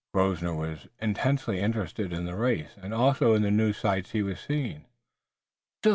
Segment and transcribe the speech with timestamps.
[0.15, 4.39] Grosvenor was intensely interested in the race, and also in the new sights he was
[4.39, 4.85] seeing.